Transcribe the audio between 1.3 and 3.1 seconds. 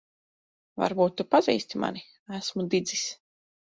pazīsti mani. Esmu Didzis.